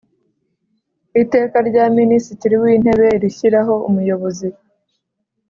[1.23, 4.47] Iteka rya Minisitiri w’Intebe rishyiraho Umuyobozi